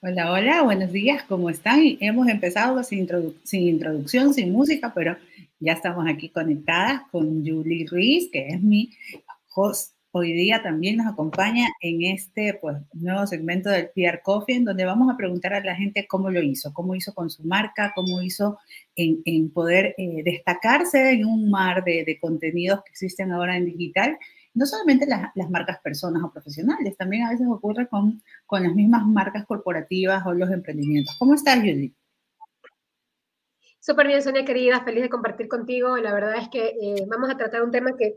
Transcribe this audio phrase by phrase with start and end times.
[0.00, 1.80] Hola, hola, buenos días, ¿cómo están?
[1.98, 3.00] Hemos empezado sin,
[3.50, 5.16] introducción, sin música, pero
[5.58, 8.92] ya estamos aquí conectadas con Julie Ruiz, que es mi
[9.52, 9.94] host.
[10.12, 14.84] Hoy día también nos acompaña en este pues, nuevo segmento del PR Coffee, en donde
[14.84, 18.22] vamos a preguntar a la gente cómo lo hizo, cómo hizo con su marca, cómo
[18.22, 18.56] hizo
[18.94, 24.16] en, poder eh, destacarse en un mar de, de contenidos que existen ahora en digital
[24.54, 29.06] no solamente las, marcas personas o profesionales, también a veces ocurre con, con las mismas
[29.06, 31.16] marcas corporativas o los emprendimientos.
[31.18, 31.94] ¿Cómo estás, Judy?
[33.80, 35.96] Súper bien, Sonia querida, feliz de compartir contigo.
[35.96, 38.16] La verdad es que eh, vamos a tratar un tema que,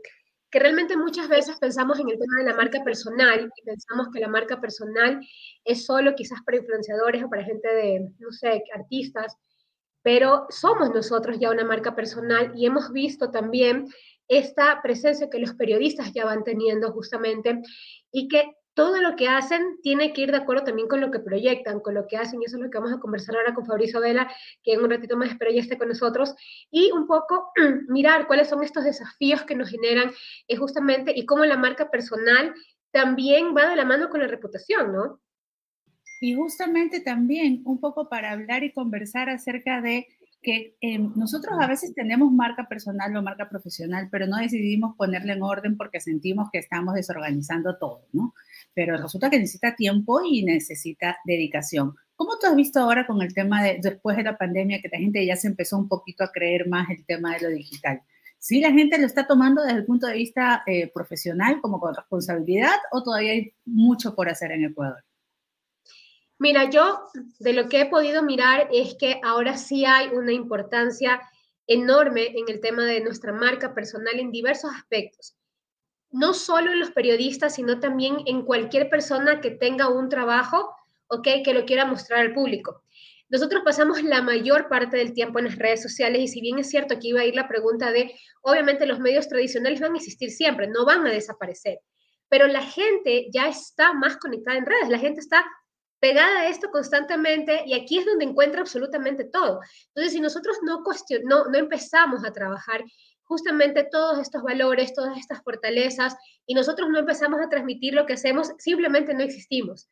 [0.50, 4.20] que realmente muchas veces pensamos en el tema de la marca personal y pensamos que
[4.20, 5.20] la marca personal
[5.64, 9.34] es solo quizás para influenciadores o para gente de, no sé, artistas,
[10.02, 13.86] pero somos nosotros ya una marca personal y hemos visto también
[14.28, 17.60] esta presencia que los periodistas ya van teniendo justamente
[18.10, 21.18] y que todo lo que hacen tiene que ir de acuerdo también con lo que
[21.18, 23.66] proyectan, con lo que hacen, y eso es lo que vamos a conversar ahora con
[23.66, 26.34] Fabrizio Vela, que en un ratito más espero ya esté con nosotros,
[26.70, 27.52] y un poco
[27.88, 30.10] mirar cuáles son estos desafíos que nos generan
[30.48, 32.54] es justamente y cómo la marca personal
[32.92, 35.20] también va de la mano con la reputación, ¿no?
[36.22, 40.06] Y justamente también un poco para hablar y conversar acerca de
[40.40, 45.32] que em, nosotros a veces tenemos marca personal o marca profesional, pero no decidimos ponerle
[45.32, 48.34] en orden porque sentimos que estamos desorganizando todo, ¿no?
[48.72, 51.96] Pero resulta que necesita tiempo y necesita dedicación.
[52.14, 54.98] ¿Cómo tú has visto ahora con el tema de, después de la pandemia, que la
[54.98, 58.00] gente ya se empezó un poquito a creer más el tema de lo digital?
[58.38, 61.96] ¿Sí la gente lo está tomando desde el punto de vista eh, profesional como con
[61.96, 65.02] responsabilidad o todavía hay mucho por hacer en Ecuador?
[66.42, 67.04] Mira, yo
[67.38, 71.20] de lo que he podido mirar es que ahora sí hay una importancia
[71.68, 75.36] enorme en el tema de nuestra marca personal en diversos aspectos.
[76.10, 80.74] No solo en los periodistas, sino también en cualquier persona que tenga un trabajo,
[81.06, 81.28] ¿ok?
[81.44, 82.82] Que lo quiera mostrar al público.
[83.28, 86.68] Nosotros pasamos la mayor parte del tiempo en las redes sociales y si bien es
[86.68, 90.32] cierto que iba a ir la pregunta de, obviamente los medios tradicionales van a existir
[90.32, 91.78] siempre, no van a desaparecer,
[92.28, 95.44] pero la gente ya está más conectada en redes, la gente está
[96.02, 99.60] pegada a esto constantemente y aquí es donde encuentra absolutamente todo.
[99.86, 100.82] Entonces, si nosotros no,
[101.24, 102.82] no, no empezamos a trabajar
[103.22, 108.14] justamente todos estos valores, todas estas fortalezas, y nosotros no empezamos a transmitir lo que
[108.14, 109.88] hacemos, simplemente no existimos.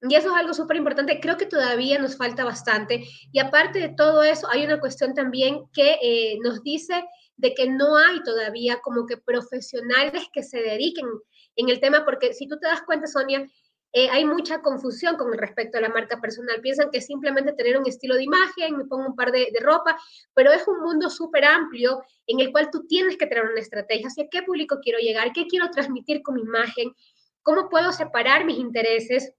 [0.00, 1.20] Y eso es algo súper importante.
[1.20, 3.04] Creo que todavía nos falta bastante.
[3.30, 7.04] Y aparte de todo eso, hay una cuestión también que eh, nos dice
[7.36, 11.06] de que no hay todavía como que profesionales que se dediquen
[11.56, 13.46] en el tema, porque si tú te das cuenta, Sonia,
[13.94, 16.60] eh, hay mucha confusión con respecto a la marca personal.
[16.62, 19.98] Piensan que simplemente tener un estilo de imagen, me pongo un par de, ropa,
[20.34, 24.08] pero es un mundo súper amplio en el cual tú tienes que tener una estrategia
[24.08, 26.92] hacia qué público quiero llegar, qué quiero transmitir con mi imagen,
[27.42, 29.34] cómo puedo separar mis intereses.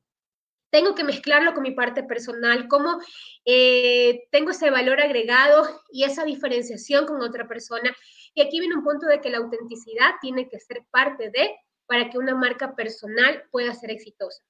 [0.70, 3.00] Tengo que mezclarlo con mi parte personal, cómo
[3.46, 7.96] eh, tengo ese valor agregado y esa diferenciación con otra persona.
[8.36, 11.56] Y aquí viene un punto de que la autenticidad tiene que ser parte de
[11.94, 14.42] para que una marca personal pueda ser exitosa.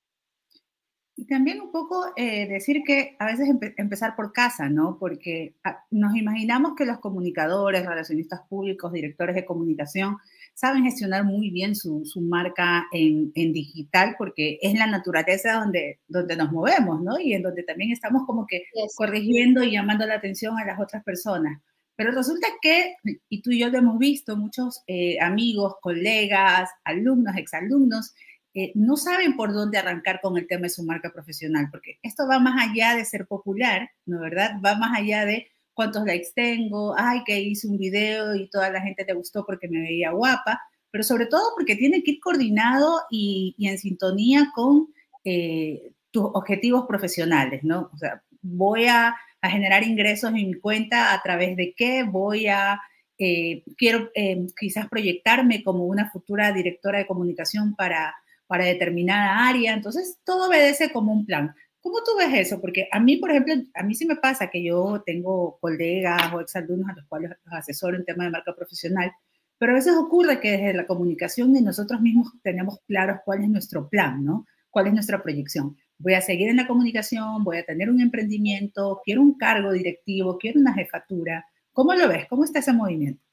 [1.13, 4.97] Y también un poco eh, decir que a veces empezar por casa, ¿no?
[4.97, 10.19] Porque ah, nos imaginamos que los comunicadores, relacionistas públicos, directores de comunicación,
[10.53, 15.99] saben gestionar muy bien su, su marca en, en, digital porque es la naturaleza donde,
[16.07, 17.19] donde nos movemos, ¿no?
[17.19, 18.63] Y en donde también estamos como que
[18.95, 21.61] corrigiendo y llamando la atención a las otras personas.
[21.95, 22.95] Pero resulta que,
[23.29, 28.13] y tú y yo lo hemos visto, muchos eh, amigos, colegas, alumnos, exalumnos,
[28.55, 32.27] eh, no saben por dónde arrancar con el tema de su marca profesional, porque esto
[32.27, 34.57] va más allá de ser popular, ¿no verdad?
[34.63, 38.81] Va más allá de cuántos likes tengo, ay, que hice un video y toda la
[38.81, 43.01] gente te gustó porque me veía guapa, pero sobre todo porque tiene que ir coordinado
[43.09, 44.87] y, en sintonía con
[45.23, 47.89] eh, tus objetivos profesionales, ¿no?
[47.91, 52.47] O sea, voy a a generar ingresos en mi cuenta a través de qué voy
[52.47, 52.81] a,
[53.17, 58.15] eh, quiero eh, quizás proyectarme como una futura directora de comunicación para,
[58.47, 59.73] para determinada área.
[59.73, 61.53] Entonces, todo obedece como un plan.
[61.81, 62.61] ¿Cómo tú ves eso?
[62.61, 66.39] Porque a mí, por ejemplo, a mí sí me pasa que yo tengo colegas o
[66.39, 69.11] exalumnos a los cuales los asesoro en tema de marca profesional,
[69.57, 73.49] pero a veces ocurre que desde la comunicación ni nosotros mismos tenemos claros cuál es
[73.49, 74.45] nuestro plan, ¿no?
[74.69, 75.75] ¿Cuál es nuestra proyección?
[75.97, 80.37] Voy a seguir en la comunicación, voy a tener un emprendimiento, quiero un cargo directivo,
[80.37, 81.45] quiero una jefatura.
[81.71, 82.27] ¿Cómo lo ves?
[82.29, 83.23] ¿Cómo está ese movimiento?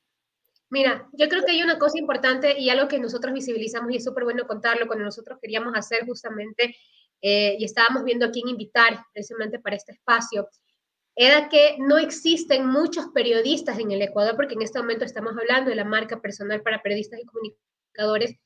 [0.70, 4.04] Mira, yo creo que hay una cosa importante y algo que nosotros visibilizamos y es
[4.04, 6.76] súper bueno contarlo cuando nosotros queríamos hacer justamente
[7.20, 10.48] eh, y estábamos viendo a quién invitar precisamente para este espacio,
[11.16, 15.70] era que no existen muchos periodistas en el Ecuador, porque en este momento estamos hablando
[15.70, 18.36] de la marca personal para periodistas y comunicadores,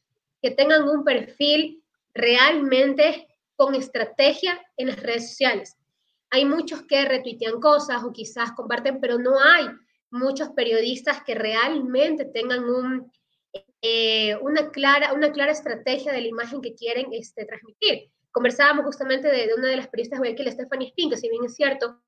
[0.43, 1.85] que tengan un perfil
[2.15, 5.77] realmente con estrategia en las redes sociales.
[6.31, 9.67] Hay muchos que retuitean cosas o quizás comparten, pero no hay
[10.11, 13.13] muchos periodistas que realmente tengan un,
[13.83, 18.11] eh, una, clara, una clara estrategia de la imagen que quieren este, transmitir.
[18.33, 21.55] Conversábamos justamente de, una de las periodistas de Guayaquil, Stephanie Spin, que si bien es
[21.55, 22.01] cierto,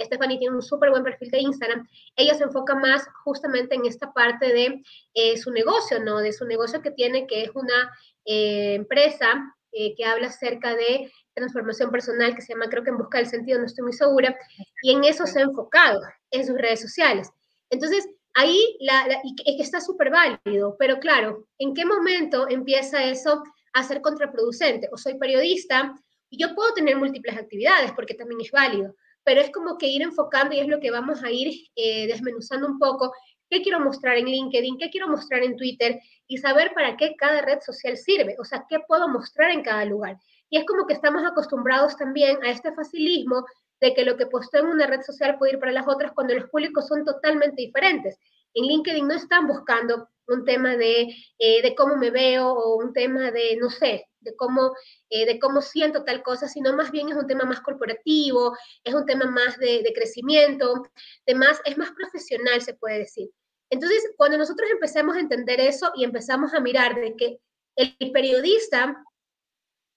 [0.00, 1.86] Stephanie tiene un súper buen perfil de Instagram,
[2.16, 4.82] ella se enfoca más justamente en esta parte de
[5.14, 6.18] eh, su negocio, ¿no?
[6.18, 7.92] De su negocio que tiene, que es una
[8.24, 9.54] eh, empresa
[9.96, 13.58] que habla acerca de transformación personal, que se llama Creo que en busca del sentido,
[13.58, 14.36] no estoy muy segura,
[14.82, 16.00] y en eso se ha enfocado
[16.30, 17.30] en sus redes sociales.
[17.70, 19.06] Entonces, ahí la,
[19.36, 23.42] que está súper válido, pero claro, ¿en qué momento empieza eso
[23.72, 24.88] a ser contraproducente?
[24.92, 25.94] O soy periodista
[26.30, 28.94] y yo puedo tener múltiples actividades porque también es válido,
[29.24, 32.66] pero es como que ir enfocando y es lo que vamos a ir eh, desmenuzando
[32.66, 33.12] un poco.
[33.54, 34.78] ¿Qué quiero mostrar en LinkedIn?
[34.78, 36.00] ¿Qué quiero mostrar en Twitter?
[36.26, 39.84] Y saber para qué cada red social sirve, o sea, qué puedo mostrar en cada
[39.84, 40.18] lugar.
[40.50, 43.46] Y es como que estamos acostumbrados también a este facilismo
[43.80, 46.34] de que lo que posteo en una red social puede ir para las otras cuando
[46.34, 48.18] los públicos son totalmente diferentes.
[48.54, 52.92] En LinkedIn no están buscando un tema de, eh, de cómo me veo o un
[52.92, 54.74] tema de, no sé, de cómo,
[55.10, 58.94] eh, de cómo siento tal cosa, sino más bien es un tema más corporativo, es
[58.94, 60.82] un tema más de, de crecimiento,
[61.24, 63.30] de más, es más profesional, se puede decir.
[63.70, 67.38] Entonces, cuando nosotros empezamos a entender eso y empezamos a mirar de que
[67.76, 69.02] el periodista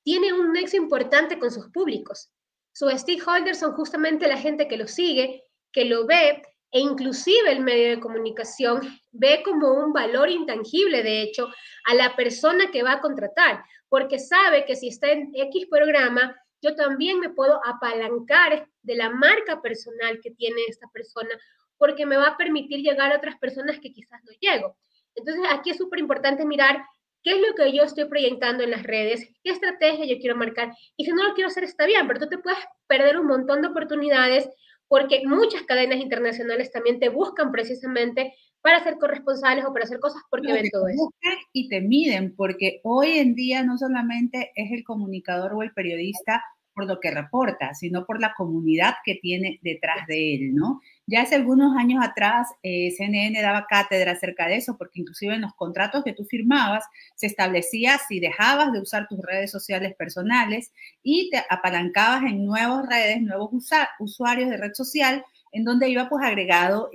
[0.03, 2.31] tiene un nexo importante con sus públicos,
[2.73, 6.41] sus stakeholders son justamente la gente que lo sigue, que lo ve
[6.71, 8.81] e inclusive el medio de comunicación
[9.11, 11.49] ve como un valor intangible, de hecho,
[11.85, 16.35] a la persona que va a contratar, porque sabe que si está en X programa,
[16.61, 21.29] yo también me puedo apalancar de la marca personal que tiene esta persona,
[21.77, 24.77] porque me va a permitir llegar a otras personas que quizás no llego.
[25.15, 26.83] Entonces, aquí es súper importante mirar
[27.23, 30.73] qué es lo que yo estoy proyectando en las redes, qué estrategia yo quiero marcar.
[30.95, 33.61] Y si no lo quiero hacer, está bien, pero tú te puedes perder un montón
[33.61, 34.49] de oportunidades
[34.87, 40.21] porque muchas cadenas internacionales también te buscan precisamente para ser corresponsales o para hacer cosas
[40.29, 41.09] porque ven todo eso.
[41.53, 46.43] Y te miden, porque hoy en día no solamente es el comunicador o el periodista
[46.77, 50.79] por lo que reporta, sino por la comunidad que tiene detrás de él, ¿no?
[51.07, 55.41] Ya hace algunos años atrás, eh, CNN daba cátedra acerca de eso, porque inclusive en
[55.41, 56.85] los contratos que tú firmabas
[57.15, 60.71] se establecía si dejabas de usar tus redes sociales personales
[61.01, 63.49] y te apalancabas en nuevas redes, nuevos
[63.97, 66.91] usuarios de red social, en donde iba pues agregado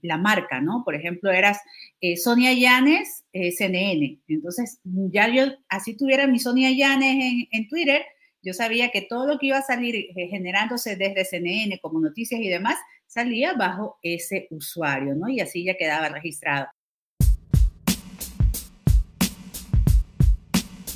[0.00, 0.82] la marca, ¿no?
[0.82, 1.58] Por ejemplo, eras
[2.00, 4.18] eh, Sonia Llanes, eh, CNN.
[4.28, 8.02] Entonces, ya yo así tuviera mi Sonia Llanes en, en Twitter,
[8.46, 12.40] yo sabía que todo lo que iba a salir eh, generándose desde CNN como noticias
[12.40, 12.76] y demás
[13.08, 15.28] salía bajo ese usuario, ¿no?
[15.28, 16.68] Y así ya quedaba registrado.